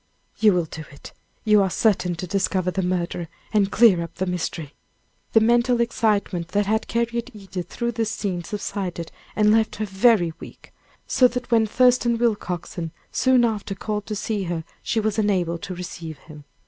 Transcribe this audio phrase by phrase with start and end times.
[0.39, 1.13] "You will do it!
[1.43, 4.73] You are certain to discover the murderer, and clear up the mystery."
[5.33, 10.33] The mental excitement that had carried Edith through this scene subsided, and left her very
[10.39, 10.73] weak,
[11.05, 15.75] so that when Thurston Willcoxen soon after called to see her, she was unable to
[15.75, 16.45] receive him.